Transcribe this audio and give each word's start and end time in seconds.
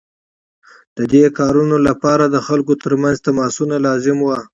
د 0.97 0.99
دې 1.13 1.25
کارونو 1.37 1.77
لپاره 1.87 2.23
د 2.27 2.37
خلکو 2.47 2.73
ترمنځ 2.83 3.15
تماسونه 3.27 3.75
لازم 3.85 4.17
وو. 4.21 4.37